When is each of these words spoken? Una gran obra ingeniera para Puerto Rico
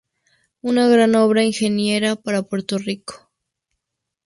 Una 0.61 0.87
gran 0.87 1.13
obra 1.13 1.43
ingeniera 1.43 2.15
para 2.15 2.41
Puerto 2.41 2.79
Rico 2.79 3.29